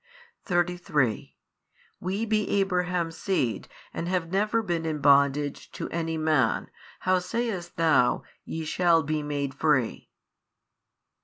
33 0.45 1.37
We 1.99 2.25
be 2.25 2.49
Abraham's 2.49 3.15
seed 3.15 3.67
and 3.93 4.07
have 4.07 4.31
never 4.31 4.63
been 4.63 4.83
in 4.83 4.97
bondage 4.97 5.71
to 5.73 5.87
any 5.89 6.17
man, 6.17 6.71
how 7.01 7.19
sayest 7.19 7.75
Thou, 7.77 8.23
Ye 8.43 8.65
shall 8.65 9.03
be 9.03 9.21
made 9.21 9.53
free? 9.53 10.09